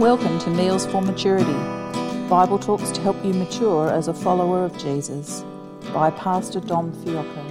[0.00, 1.52] Welcome to Meals for Maturity,
[2.30, 5.44] Bible talks to help you mature as a follower of Jesus
[5.92, 7.44] by Pastor Dom Fiocco.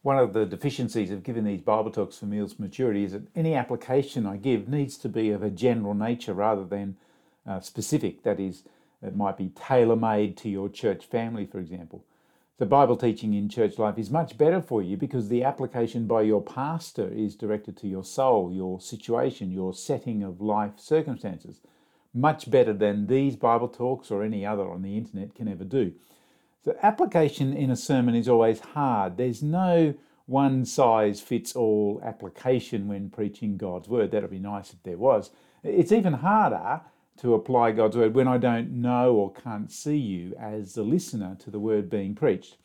[0.00, 3.24] One of the deficiencies of giving these Bible talks for Meals for Maturity is that
[3.36, 6.96] any application I give needs to be of a general nature rather than
[7.46, 8.22] uh, specific.
[8.22, 8.62] That is,
[9.02, 12.02] it might be tailor made to your church family, for example.
[12.62, 16.22] The Bible teaching in church life is much better for you because the application by
[16.22, 21.60] your pastor is directed to your soul, your situation, your setting of life circumstances.
[22.14, 25.92] Much better than these Bible talks or any other on the internet can ever do.
[26.64, 29.16] So, application in a sermon is always hard.
[29.16, 29.94] There's no
[30.26, 34.12] one size fits all application when preaching God's word.
[34.12, 35.32] That'd be nice if there was.
[35.64, 36.82] It's even harder
[37.18, 41.36] to apply God's word when I don't know or can't see you as the listener
[41.40, 42.56] to the word being preached.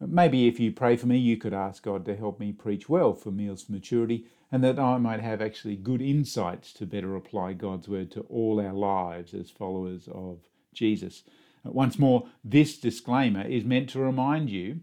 [0.00, 3.14] Maybe if you pray for me, you could ask God to help me preach well
[3.14, 7.52] for Meals for Maturity and that I might have actually good insights to better apply
[7.52, 10.38] God's word to all our lives as followers of
[10.74, 11.22] Jesus.
[11.64, 14.80] Once more, this disclaimer is meant to remind you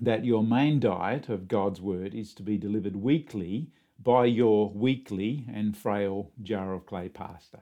[0.00, 3.68] that your main diet of God's word is to be delivered weekly
[4.02, 7.60] by your weakly and frail jar of clay pastor.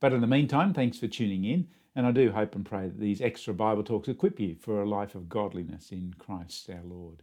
[0.00, 3.00] But in the meantime, thanks for tuning in, and I do hope and pray that
[3.00, 7.22] these extra Bible talks equip you for a life of godliness in Christ our Lord.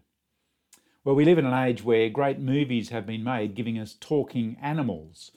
[1.06, 4.58] Well, we live in an age where great movies have been made giving us talking
[4.62, 5.32] animals,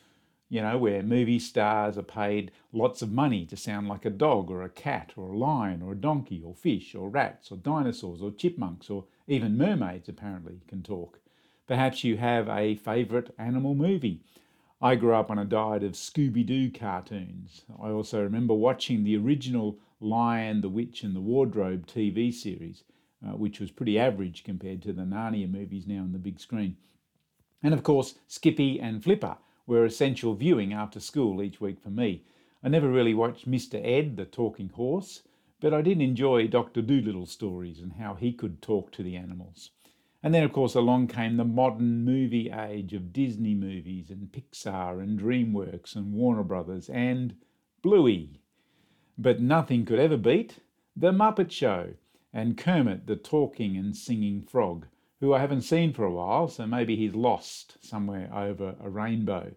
[0.49, 4.51] you know, where movie stars are paid lots of money to sound like a dog
[4.51, 8.23] or a cat or a lion or a donkey or fish or rats or dinosaurs
[8.23, 11.21] or chipmunks or even mermaids apparently can talk.
[11.67, 14.23] Perhaps you have a favourite animal movie
[14.81, 17.65] I grew up on a diet of Scooby Doo cartoons.
[17.83, 22.85] I also remember watching the original Lion, the Witch, and the Wardrobe TV series,
[23.27, 26.77] uh, which was pretty average compared to the Narnia movies now on the big screen.
[27.61, 32.23] And of course, Skippy and Flipper were essential viewing after school each week for me.
[32.63, 33.85] I never really watched Mr.
[33.85, 35.23] Ed, the talking horse,
[35.61, 36.83] but I did enjoy Dr.
[36.83, 39.73] Dolittle stories and how he could talk to the animals.
[40.21, 45.01] And then, of course, along came the modern movie age of Disney movies and Pixar
[45.01, 47.37] and DreamWorks and Warner Brothers and
[47.83, 48.41] Bluey.
[49.17, 50.59] But nothing could ever beat
[50.97, 51.95] The Muppet Show
[52.33, 54.87] and Kermit the talking and singing frog,
[55.21, 59.53] who I haven't seen for a while, so maybe he's lost somewhere over a rainbow.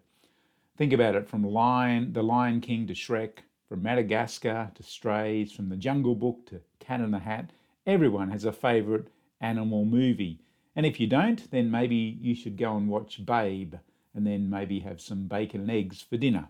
[0.76, 5.68] Think about it from Lion, The Lion King to Shrek, from Madagascar to Strays, from
[5.68, 7.50] The Jungle Book to Cat in the Hat.
[7.84, 9.08] Everyone has a favourite
[9.40, 10.38] animal movie
[10.74, 13.74] and if you don't, then maybe you should go and watch Babe
[14.14, 16.48] and then maybe have some bacon and eggs for dinner.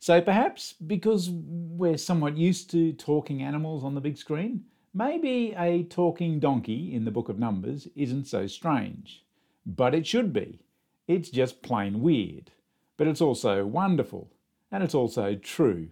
[0.00, 5.84] So perhaps because we're somewhat used to talking animals on the big screen, maybe a
[5.84, 9.24] talking donkey in the book of Numbers isn't so strange.
[9.66, 10.60] But it should be.
[11.08, 12.52] It's just plain weird.
[12.96, 14.30] But it's also wonderful.
[14.70, 15.88] And it's also true,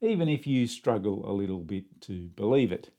[0.00, 2.90] even if you struggle a little bit to believe it.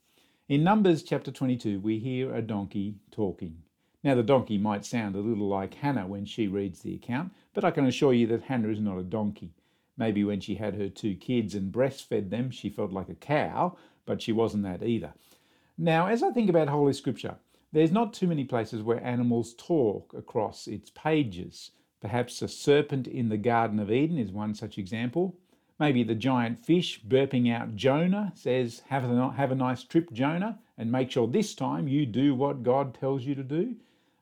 [0.47, 3.63] In Numbers chapter 22, we hear a donkey talking.
[4.03, 7.65] Now, the donkey might sound a little like Hannah when she reads the account, but
[7.65, 9.55] I can assure you that Hannah is not a donkey.
[9.97, 13.75] Maybe when she had her two kids and breastfed them, she felt like a cow,
[14.05, 15.15] but she wasn't that either.
[15.79, 17.37] Now, as I think about Holy Scripture,
[17.71, 21.71] there's not too many places where animals talk across its pages.
[22.01, 25.39] Perhaps a serpent in the Garden of Eden is one such example.
[25.79, 30.59] Maybe the giant fish burping out Jonah says, have a, have a nice trip, Jonah,
[30.77, 33.75] and make sure this time you do what God tells you to do.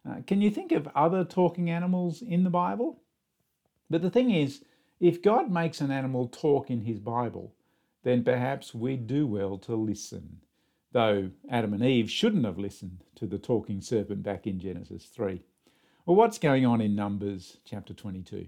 [0.07, 3.01] Uh, can you think of other talking animals in the Bible?
[3.89, 4.63] But the thing is,
[4.99, 7.53] if God makes an animal talk in his Bible,
[8.03, 10.39] then perhaps we do well to listen.
[10.91, 15.41] Though Adam and Eve shouldn't have listened to the talking serpent back in Genesis 3.
[16.05, 18.47] Well, what's going on in Numbers chapter 22?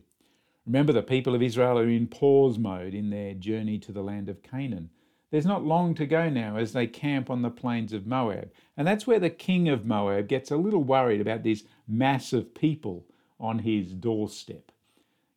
[0.66, 4.30] Remember, the people of Israel are in pause mode in their journey to the land
[4.30, 4.90] of Canaan.
[5.32, 8.52] There's not long to go now as they camp on the plains of Moab.
[8.78, 12.56] And that's where the king of Moab gets a little worried about this mass of
[12.56, 13.06] people
[13.40, 14.72] on his doorstep.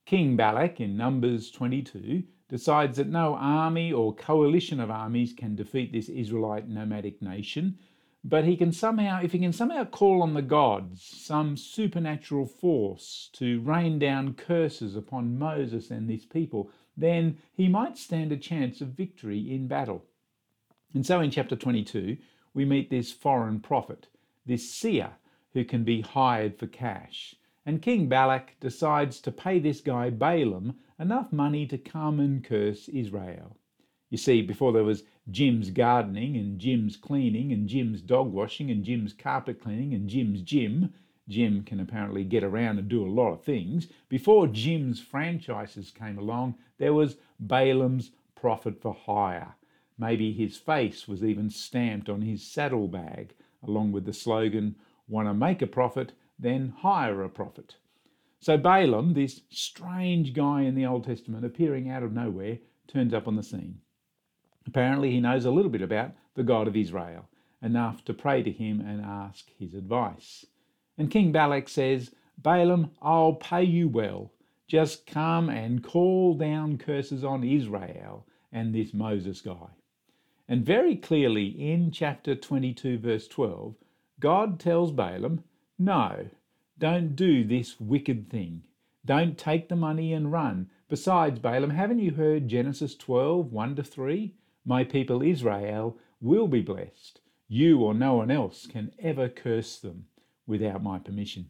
[0.06, 5.92] King Balak in Numbers 22 decides that no army or coalition of armies can defeat
[5.92, 7.76] this Israelite nomadic nation,
[8.24, 13.30] but he can somehow, if he can somehow call on the gods, some supernatural force
[13.34, 18.80] to rain down curses upon Moses and this people, then he might stand a chance
[18.80, 20.04] of victory in battle.
[20.94, 22.16] And so in chapter 22,
[22.54, 24.08] we meet this foreign prophet,
[24.44, 25.12] this seer,
[25.52, 27.34] who can be hired for cash.
[27.64, 32.88] And King Balak decides to pay this guy Balaam enough money to come and curse
[32.88, 33.56] Israel.
[34.10, 38.82] You see, before there was Jim's gardening and Jim's cleaning and Jim's dog washing and
[38.82, 40.94] Jim's carpet cleaning and Jim's gym,
[41.28, 43.88] Jim can apparently get around and do a lot of things.
[44.08, 49.54] Before Jim's franchises came along, there was Balaam's prophet for hire.
[49.98, 54.76] Maybe his face was even stamped on his saddlebag, along with the slogan,
[55.08, 57.76] Want to make a profit, then hire a prophet.
[58.40, 63.26] So Balaam, this strange guy in the Old Testament appearing out of nowhere, turns up
[63.26, 63.80] on the scene.
[64.68, 67.26] Apparently, he knows a little bit about the God of Israel,
[67.62, 70.44] enough to pray to him and ask his advice.
[70.98, 74.30] And King Balak says, Balaam, I'll pay you well.
[74.66, 79.70] Just come and call down curses on Israel and this Moses guy.
[80.46, 83.74] And very clearly in chapter 22, verse 12,
[84.20, 85.44] God tells Balaam,
[85.78, 86.26] No,
[86.78, 88.64] don't do this wicked thing.
[89.02, 90.68] Don't take the money and run.
[90.90, 94.34] Besides, Balaam, haven't you heard Genesis 12, 1 to 3?
[94.68, 97.22] My people Israel will be blessed.
[97.48, 100.08] You or no one else can ever curse them
[100.46, 101.48] without my permission.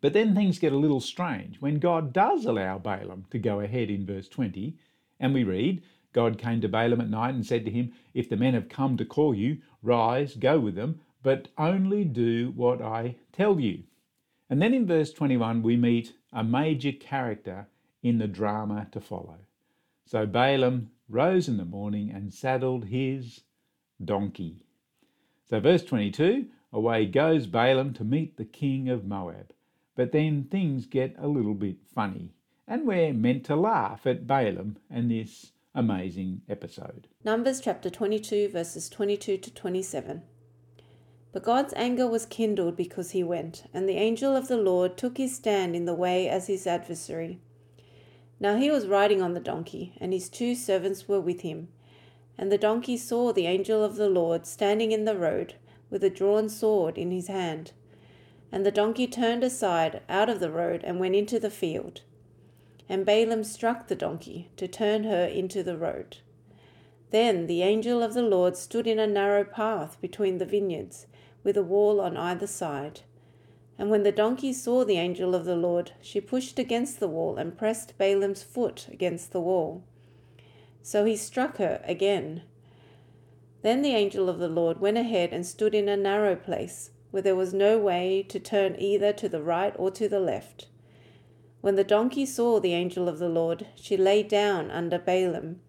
[0.00, 3.90] But then things get a little strange when God does allow Balaam to go ahead
[3.90, 4.76] in verse 20,
[5.20, 8.36] and we read, God came to Balaam at night and said to him, If the
[8.36, 13.14] men have come to call you, rise, go with them, but only do what I
[13.30, 13.84] tell you.
[14.50, 17.68] And then in verse 21, we meet a major character
[18.02, 19.38] in the drama to follow.
[20.06, 23.42] So Balaam rose in the morning and saddled his
[24.04, 24.64] donkey.
[25.48, 29.52] So, verse 22 away goes Balaam to meet the king of Moab.
[29.94, 32.34] But then things get a little bit funny,
[32.68, 37.06] and we're meant to laugh at Balaam and this amazing episode.
[37.24, 40.22] Numbers chapter 22, verses 22 to 27.
[41.32, 45.18] But God's anger was kindled because he went, and the angel of the Lord took
[45.18, 47.40] his stand in the way as his adversary.
[48.38, 51.68] Now he was riding on the donkey, and his two servants were with him.
[52.36, 55.54] And the donkey saw the angel of the Lord standing in the road,
[55.88, 57.72] with a drawn sword in his hand.
[58.52, 62.02] And the donkey turned aside out of the road and went into the field.
[62.88, 66.18] And Balaam struck the donkey to turn her into the road.
[67.10, 71.06] Then the angel of the Lord stood in a narrow path between the vineyards
[71.42, 73.00] with a wall on either side.
[73.78, 77.36] And when the donkey saw the angel of the Lord, she pushed against the wall
[77.36, 79.84] and pressed Balaam's foot against the wall.
[80.82, 82.42] So he struck her again.
[83.62, 87.22] Then the angel of the Lord went ahead and stood in a narrow place, where
[87.22, 90.68] there was no way to turn either to the right or to the left.
[91.60, 95.60] When the donkey saw the angel of the Lord, she lay down under Balaam.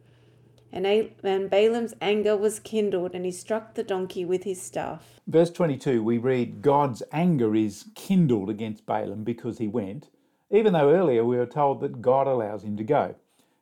[0.72, 5.20] And, and Balaam's anger was kindled, and he struck the donkey with his staff.
[5.28, 10.10] Verse 22, we read, God's anger is kindled against Balaam because he went,
[10.52, 13.16] even though earlier we were told that God allows him to go.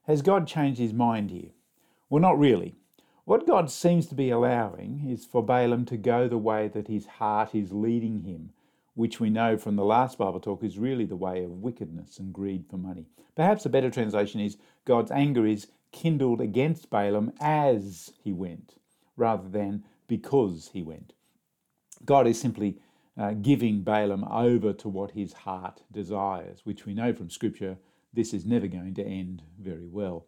[0.07, 1.49] Has God changed his mind here?
[2.09, 2.75] Well, not really.
[3.25, 7.07] What God seems to be allowing is for Balaam to go the way that his
[7.07, 8.51] heart is leading him,
[8.93, 12.31] which we know from the last Bible talk is really the way of wickedness and
[12.31, 13.07] greed for money.
[13.35, 18.75] Perhaps a better translation is God's anger is kindled against Balaam as he went,
[19.15, 21.13] rather than because he went.
[22.03, 22.77] God is simply
[23.17, 27.77] uh, giving Balaam over to what his heart desires, which we know from Scripture
[28.13, 30.27] this is never going to end very well.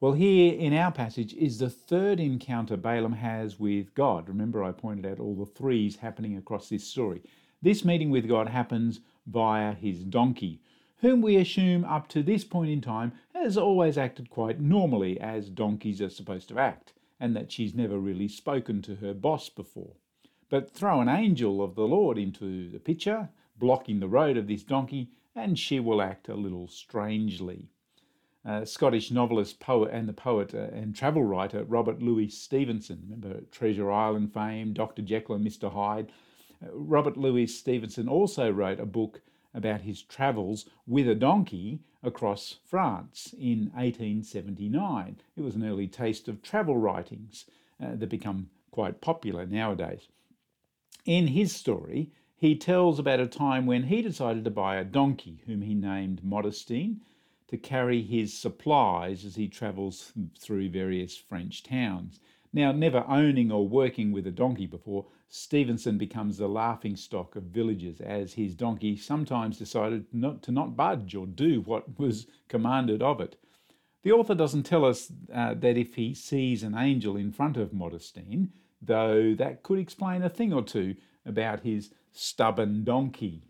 [0.00, 4.28] Well, here in our passage is the third encounter Balaam has with God.
[4.28, 7.22] Remember, I pointed out all the threes happening across this story.
[7.62, 10.60] This meeting with God happens via his donkey,
[11.00, 15.48] whom we assume up to this point in time has always acted quite normally as
[15.48, 19.94] donkeys are supposed to act, and that she's never really spoken to her boss before.
[20.48, 24.62] But throw an angel of the Lord into the picture, blocking the road of this
[24.62, 27.68] donkey, and she will act a little strangely.
[28.44, 33.42] Uh, Scottish novelist, poet, and the poet uh, and travel writer Robert Louis Stevenson, remember
[33.52, 35.02] Treasure Island fame, Dr.
[35.02, 35.72] Jekyll and Mr.
[35.72, 36.10] Hyde.
[36.62, 39.20] Uh, Robert Louis Stevenson also wrote a book
[39.54, 45.16] about his travels with a donkey across France in 1879.
[45.36, 47.44] It was an early taste of travel writings
[47.82, 50.08] uh, that become quite popular nowadays.
[51.04, 55.42] In his story, he tells about a time when he decided to buy a donkey,
[55.46, 57.00] whom he named Modestine,
[57.48, 62.20] to carry his supplies as he travels through various French towns.
[62.52, 67.44] Now, never owning or working with a donkey before, Stevenson becomes the laughing stock of
[67.44, 73.00] villagers as his donkey sometimes decided not to not budge or do what was commanded
[73.00, 73.36] of it.
[74.02, 77.72] The author doesn't tell us uh, that if he sees an angel in front of
[77.72, 78.50] Modestine,
[78.82, 83.44] though that could explain a thing or two about his stubborn donkey.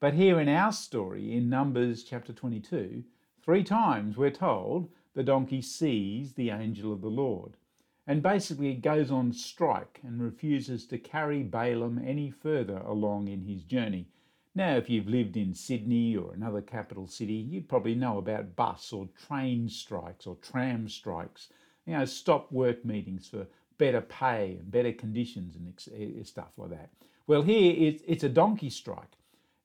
[0.00, 3.04] But here in our story, in Numbers chapter 22,
[3.40, 7.56] three times we're told the donkey sees the angel of the Lord.
[8.06, 13.62] And basically, goes on strike and refuses to carry Balaam any further along in his
[13.62, 14.08] journey.
[14.54, 18.92] Now, if you've lived in Sydney or another capital city, you'd probably know about bus
[18.92, 21.48] or train strikes or tram strikes,
[21.86, 23.46] you know, stop work meetings for
[23.78, 26.90] better pay and better conditions and stuff like that.
[27.26, 29.16] Well, here it's a donkey strike.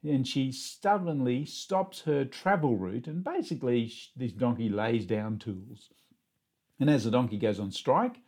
[0.04, 5.90] And she stubbornly stops her travel route, and basically, this donkey lays down tools.
[6.80, 8.20] And as the donkey goes on strike,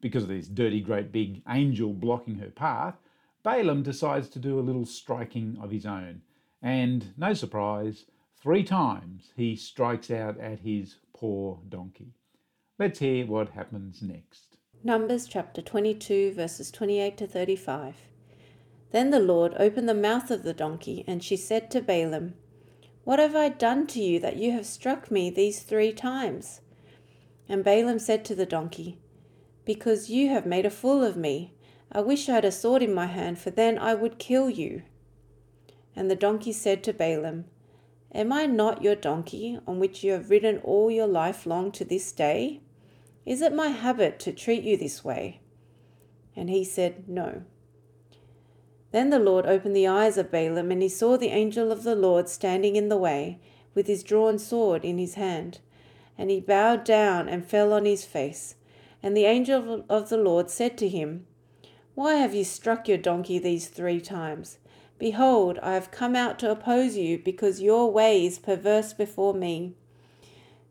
[0.00, 2.96] because of this dirty, great big angel blocking her path,
[3.42, 6.22] Balaam decides to do a little striking of his own.
[6.62, 8.04] And no surprise,
[8.40, 12.14] three times he strikes out at his poor donkey.
[12.78, 14.56] Let's hear what happens next.
[14.84, 17.94] Numbers chapter 22, verses 28 to 35.
[18.90, 22.34] Then the Lord opened the mouth of the donkey, and she said to Balaam,
[23.04, 26.60] What have I done to you that you have struck me these three times?
[27.48, 28.98] And Balaam said to the donkey,
[29.68, 31.52] Because you have made a fool of me.
[31.92, 34.80] I wish I had a sword in my hand, for then I would kill you.
[35.94, 37.44] And the donkey said to Balaam,
[38.14, 41.84] Am I not your donkey, on which you have ridden all your life long to
[41.84, 42.62] this day?
[43.26, 45.42] Is it my habit to treat you this way?
[46.34, 47.42] And he said, No.
[48.90, 51.94] Then the Lord opened the eyes of Balaam, and he saw the angel of the
[51.94, 53.38] Lord standing in the way,
[53.74, 55.58] with his drawn sword in his hand.
[56.16, 58.54] And he bowed down and fell on his face.
[59.02, 61.26] And the angel of the Lord said to him,
[61.94, 64.58] why have you struck your donkey these three times?
[65.00, 69.74] Behold, I have come out to oppose you, because your way is perverse before me.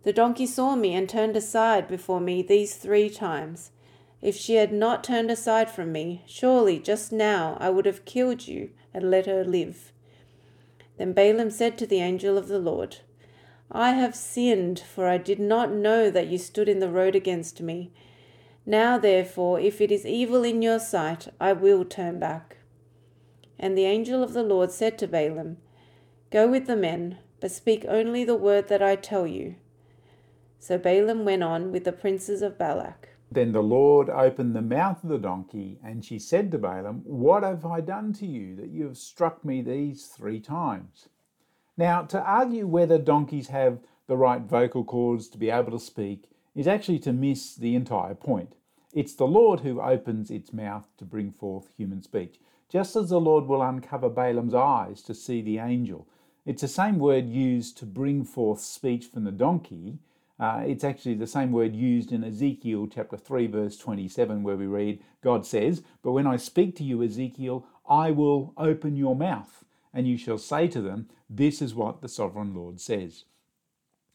[0.03, 3.71] The donkey saw me and turned aside before me these three times.
[4.21, 8.47] If she had not turned aside from me, surely just now I would have killed
[8.47, 9.91] you and let her live.
[10.97, 12.99] Then Balaam said to the angel of the Lord,
[13.69, 17.59] I have sinned, for I did not know that you stood in the road against
[17.59, 17.91] me.
[18.69, 22.57] Now, therefore, if it is evil in your sight, I will turn back.
[23.57, 25.55] And the angel of the Lord said to Balaam,
[26.31, 29.55] Go with the men, but speak only the word that I tell you.
[30.59, 33.07] So Balaam went on with the princes of Balak.
[33.31, 37.43] Then the Lord opened the mouth of the donkey, and she said to Balaam, What
[37.43, 41.07] have I done to you that you have struck me these three times?
[41.77, 46.29] Now, to argue whether donkeys have the right vocal cords to be able to speak
[46.57, 48.55] is actually to miss the entire point.
[48.91, 53.19] It's the Lord who opens its mouth to bring forth human speech, just as the
[53.19, 56.07] Lord will uncover Balaam's eyes to see the angel.
[56.47, 59.99] It's the same word used to bring forth speech from the donkey.
[60.39, 64.65] Uh, it's actually the same word used in Ezekiel chapter 3, verse 27, where we
[64.65, 69.63] read, God says, But when I speak to you, Ezekiel, I will open your mouth,
[69.93, 73.25] and you shall say to them, This is what the sovereign Lord says.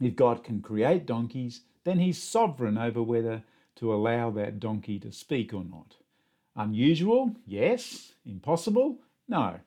[0.00, 3.42] If God can create donkeys, then he's sovereign over whether
[3.76, 5.96] to allow that donkey to speak or not.
[6.56, 7.34] Unusual?
[7.46, 8.14] Yes.
[8.26, 8.98] Impossible?
[9.28, 9.60] No.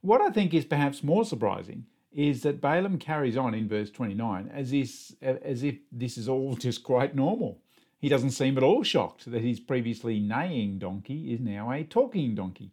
[0.00, 4.50] What I think is perhaps more surprising is that Balaam carries on in verse 29
[4.52, 7.58] as, is, as if this is all just quite normal.
[7.98, 12.34] He doesn't seem at all shocked that his previously neighing donkey is now a talking
[12.34, 12.72] donkey.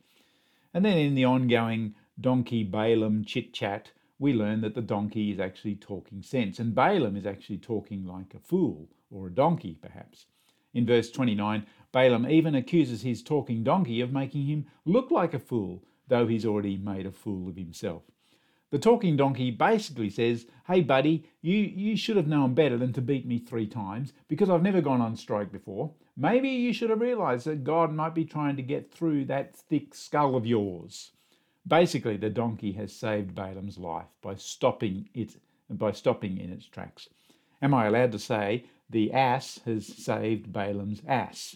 [0.73, 5.39] And then in the ongoing donkey Balaam chit chat, we learn that the donkey is
[5.39, 10.25] actually talking sense, and Balaam is actually talking like a fool, or a donkey perhaps.
[10.73, 15.39] In verse 29, Balaam even accuses his talking donkey of making him look like a
[15.39, 18.03] fool, though he's already made a fool of himself.
[18.71, 23.01] The talking donkey basically says, Hey, buddy, you, you should have known better than to
[23.01, 25.91] beat me three times because I've never gone on strike before.
[26.15, 29.95] Maybe you should have realized that God might be trying to get through that thick
[29.95, 31.13] skull of yours.
[31.69, 35.38] Basically, the donkey has saved Balaam's life by stopping it
[35.69, 37.07] by stopping in its tracks.
[37.61, 41.55] Am I allowed to say the ass has saved Balaam's ass.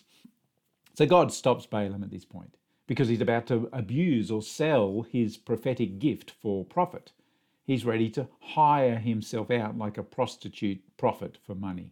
[0.94, 2.56] So God stops Balaam at this point
[2.86, 7.12] because he's about to abuse or sell his prophetic gift for profit.
[7.66, 11.92] He's ready to hire himself out like a prostitute prophet for money.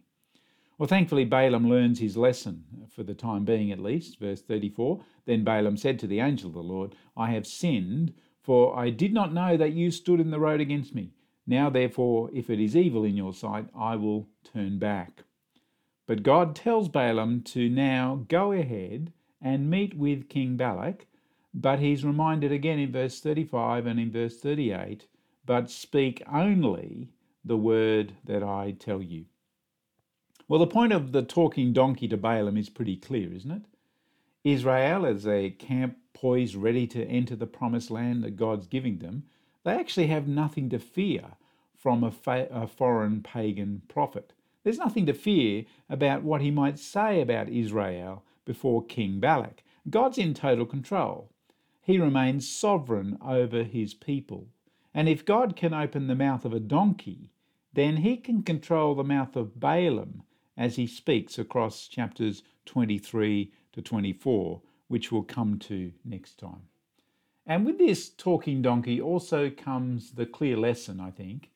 [0.82, 4.18] Well, thankfully, Balaam learns his lesson, for the time being at least.
[4.18, 8.76] Verse 34 Then Balaam said to the angel of the Lord, I have sinned, for
[8.76, 11.12] I did not know that you stood in the road against me.
[11.46, 15.22] Now, therefore, if it is evil in your sight, I will turn back.
[16.08, 21.06] But God tells Balaam to now go ahead and meet with King Balak,
[21.54, 25.06] but he's reminded again in verse 35 and in verse 38
[25.46, 27.10] but speak only
[27.44, 29.26] the word that I tell you.
[30.48, 33.62] Well, the point of the talking donkey to Balaam is pretty clear, isn't it?
[34.44, 39.24] Israel, as a camp poised ready to enter the promised land that God's giving them,
[39.64, 41.36] they actually have nothing to fear
[41.76, 44.32] from a, fa- a foreign pagan prophet.
[44.64, 49.62] There's nothing to fear about what he might say about Israel before King Balak.
[49.88, 51.30] God's in total control.
[51.80, 54.48] He remains sovereign over his people.
[54.94, 57.30] And if God can open the mouth of a donkey,
[57.72, 60.22] then he can control the mouth of Balaam
[60.56, 66.62] as he speaks across chapters 23 to 24, which we'll come to next time.
[67.46, 71.50] And with this talking donkey also comes the clear lesson, I think.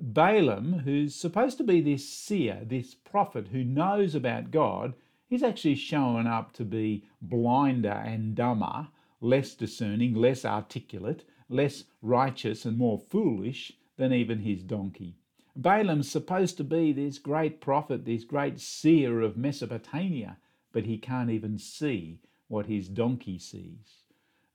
[0.00, 4.94] Balaam, who's supposed to be this seer, this prophet who knows about God,
[5.26, 8.88] he's actually shown up to be blinder and dumber,
[9.20, 15.16] less discerning, less articulate, less righteous, and more foolish than even his donkey.
[15.56, 20.38] Balaam's supposed to be this great prophet, this great seer of Mesopotamia,
[20.72, 22.18] but he can't even see
[22.48, 24.02] what his donkey sees.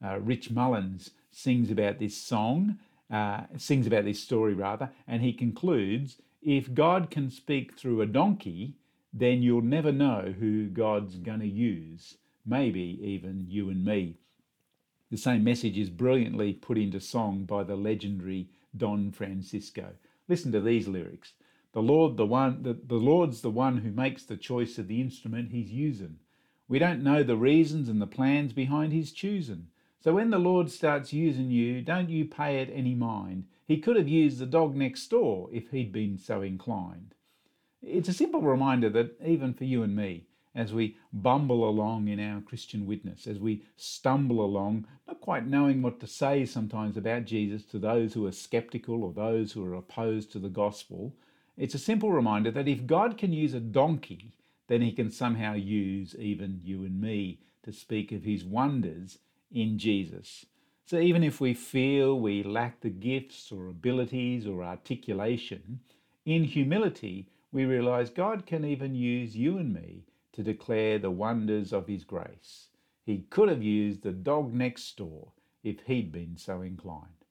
[0.04, 2.80] Uh, Rich Mullins sings about this song,
[3.10, 8.06] uh, sings about this story rather, and he concludes if God can speak through a
[8.06, 8.76] donkey,
[9.14, 14.18] then you'll never know who God's going to use, maybe even you and me.
[15.12, 19.94] The same message is brilliantly put into song by the legendary Don Francisco.
[20.30, 21.34] Listen to these lyrics.
[21.74, 25.02] The Lord, the one, the, the Lord's the one who makes the choice of the
[25.02, 26.18] instrument he's using.
[26.68, 29.68] We don't know the reasons and the plans behind his choosing.
[30.00, 33.46] So when the Lord starts using you, don't you pay it any mind.
[33.68, 37.16] He could have used the dog next door if he'd been so inclined.
[37.82, 42.20] It's a simple reminder that even for you and me, as we bumble along in
[42.20, 47.26] our Christian witness, as we stumble along, not quite knowing what to say sometimes about
[47.26, 51.16] Jesus to those who are skeptical or those who are opposed to the gospel,
[51.56, 54.34] it's a simple reminder that if God can use a donkey,
[54.68, 59.20] then he can somehow use even you and me to speak of his wonders
[59.52, 60.46] in Jesus.
[60.86, 65.82] So even if we feel we lack the gifts or abilities or articulation,
[66.26, 70.06] in humility, we realize God can even use you and me
[70.40, 72.70] to declare the wonders of His grace.
[73.06, 75.34] He could have used the dog next door
[75.66, 77.26] if he'd been so inclined.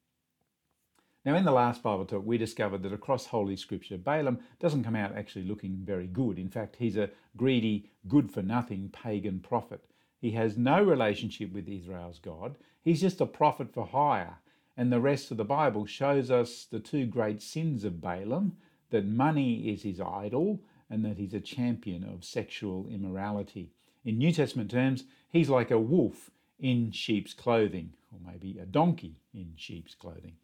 [1.24, 4.94] Now, in the last Bible talk, we discovered that across Holy Scripture, Balaam doesn't come
[4.94, 6.38] out actually looking very good.
[6.38, 9.80] In fact, he's a greedy, good for nothing pagan prophet.
[10.20, 12.56] He has no relationship with Israel's God.
[12.82, 14.36] He's just a prophet for hire.
[14.76, 18.58] And the rest of the Bible shows us the two great sins of Balaam
[18.90, 23.70] that money is his idol and that he's a champion of sexual immorality.
[24.04, 29.20] In New Testament terms, he's like a wolf in sheep's clothing, or maybe a donkey
[29.34, 30.34] in sheep's clothing.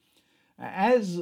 [0.58, 1.20] As,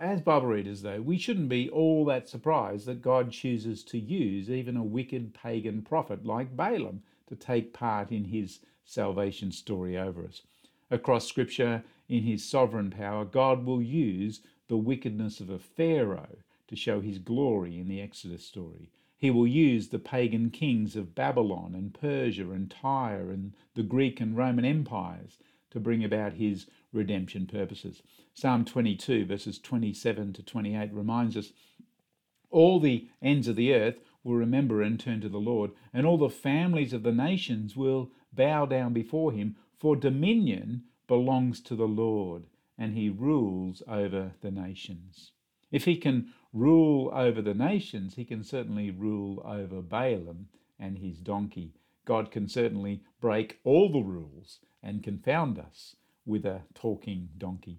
[0.00, 4.48] as Bible readers, though, we shouldn't be all that surprised that God chooses to use
[4.48, 10.24] even a wicked pagan prophet like Balaam to take part in his salvation story over
[10.24, 10.42] us.
[10.90, 16.38] Across Scripture, in his sovereign power, God will use the wickedness of a Pharaoh
[16.70, 18.90] to show his glory in the Exodus story.
[19.18, 24.20] He will use the pagan kings of Babylon and Persia and Tyre and the Greek
[24.20, 25.36] and Roman empires
[25.70, 28.02] to bring about his redemption purposes.
[28.34, 31.52] Psalm 22, verses 27 to 28, reminds us
[32.50, 36.18] all the ends of the earth will remember and turn to the Lord, and all
[36.18, 41.88] the families of the nations will bow down before him, for dominion belongs to the
[41.88, 42.44] Lord,
[42.78, 45.32] and he rules over the nations.
[45.70, 51.18] If he can rule over the nations, he can certainly rule over Balaam and his
[51.18, 51.74] donkey.
[52.04, 57.78] God can certainly break all the rules and confound us with a talking donkey.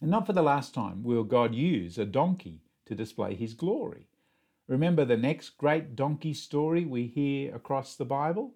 [0.00, 4.06] And not for the last time will God use a donkey to display his glory.
[4.66, 8.54] Remember the next great donkey story we hear across the Bible?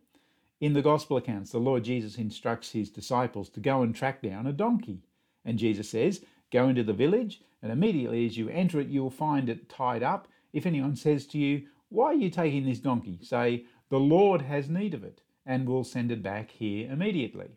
[0.61, 4.47] In the Gospel accounts, the Lord Jesus instructs his disciples to go and track down
[4.47, 5.03] a donkey.
[5.45, 9.11] And Jesus says, Go into the village, and immediately as you enter it, you will
[9.11, 10.29] find it tied up.
[10.53, 13.19] If anyone says to you, Why are you taking this donkey?
[13.23, 17.57] Say, The Lord has need of it, and will send it back here immediately.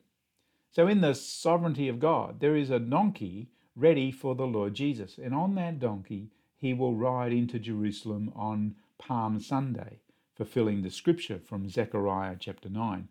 [0.72, 5.20] So, in the sovereignty of God, there is a donkey ready for the Lord Jesus,
[5.20, 10.00] and on that donkey, he will ride into Jerusalem on Palm Sunday,
[10.34, 13.10] fulfilling the scripture from Zechariah chapter 9.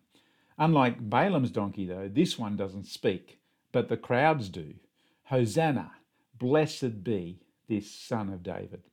[0.57, 3.39] Unlike Balaam's donkey, though, this one doesn't speak,
[3.71, 4.73] but the crowds do.
[5.29, 5.91] Hosanna,
[6.39, 8.83] blessed be this son of David.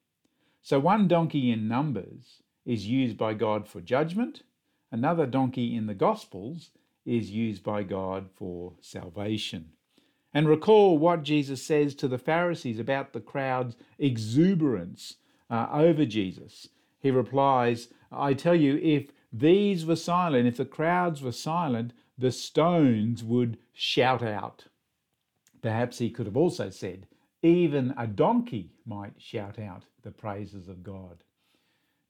[0.63, 4.43] So one donkey in Numbers is used by God for judgment,
[4.91, 6.71] another donkey in the Gospels
[7.07, 9.71] is used by God for salvation.
[10.33, 15.19] And recall what Jesus says to the Pharisees about the crowd's exuberance
[15.49, 16.69] uh, over Jesus.
[16.99, 22.33] He replies, I tell you, if these were silent, if the crowds were silent, the
[22.33, 24.65] stones would shout out.
[25.65, 27.07] Perhaps he could have also said,
[27.43, 31.25] even a donkey might shout out the praises of God.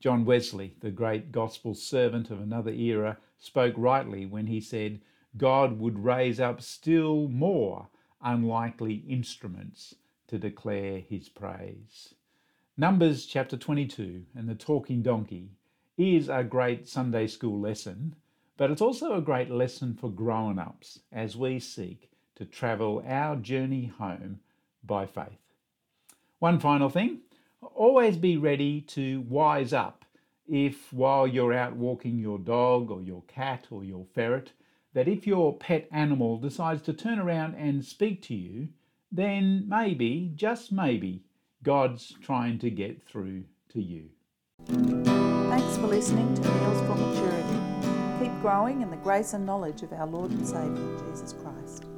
[0.00, 5.02] John Wesley, the great gospel servant of another era, spoke rightly when he said,
[5.36, 7.86] God would raise up still more
[8.20, 9.94] unlikely instruments
[10.26, 12.12] to declare his praise.
[12.76, 15.52] Numbers chapter 22 and the talking donkey
[15.96, 18.16] is a great Sunday school lesson,
[18.56, 23.36] but it's also a great lesson for grown ups as we seek to travel our
[23.36, 24.40] journey home
[24.82, 25.38] by faith.
[26.38, 27.20] One final thing
[27.74, 30.04] always be ready to wise up
[30.46, 34.52] if, while you're out walking your dog or your cat or your ferret,
[34.92, 38.68] that if your pet animal decides to turn around and speak to you,
[39.10, 41.22] then maybe, just maybe,
[41.62, 44.10] God's trying to get through to you.
[44.66, 48.24] Thanks for listening to Meals for Maturity.
[48.24, 51.93] Keep growing in the grace and knowledge of our Lord and Saviour, Jesus Christ.